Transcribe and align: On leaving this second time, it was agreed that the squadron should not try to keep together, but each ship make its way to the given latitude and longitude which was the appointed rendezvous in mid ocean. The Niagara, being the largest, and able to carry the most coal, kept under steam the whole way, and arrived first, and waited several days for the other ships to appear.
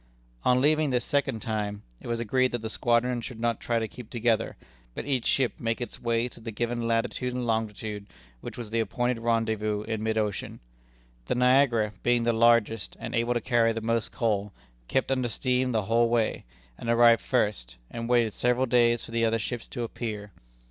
On 0.43 0.61
leaving 0.61 0.89
this 0.89 1.05
second 1.05 1.43
time, 1.43 1.83
it 2.01 2.07
was 2.07 2.19
agreed 2.19 2.53
that 2.53 2.63
the 2.63 2.71
squadron 2.71 3.21
should 3.21 3.39
not 3.39 3.59
try 3.59 3.77
to 3.77 3.87
keep 3.87 4.09
together, 4.09 4.55
but 4.95 5.05
each 5.05 5.27
ship 5.27 5.59
make 5.59 5.79
its 5.79 6.01
way 6.01 6.27
to 6.29 6.39
the 6.39 6.49
given 6.49 6.87
latitude 6.87 7.35
and 7.35 7.45
longitude 7.45 8.07
which 8.39 8.57
was 8.57 8.71
the 8.71 8.79
appointed 8.79 9.19
rendezvous 9.21 9.83
in 9.83 10.01
mid 10.01 10.17
ocean. 10.17 10.59
The 11.27 11.35
Niagara, 11.35 11.93
being 12.01 12.23
the 12.23 12.33
largest, 12.33 12.97
and 12.99 13.13
able 13.13 13.35
to 13.35 13.41
carry 13.41 13.73
the 13.73 13.81
most 13.81 14.11
coal, 14.11 14.53
kept 14.87 15.11
under 15.11 15.27
steam 15.27 15.71
the 15.71 15.83
whole 15.83 16.09
way, 16.09 16.45
and 16.79 16.89
arrived 16.89 17.21
first, 17.21 17.75
and 17.91 18.09
waited 18.09 18.33
several 18.33 18.65
days 18.65 19.05
for 19.05 19.11
the 19.11 19.23
other 19.23 19.37
ships 19.37 19.67
to 19.67 19.83
appear. 19.83 20.31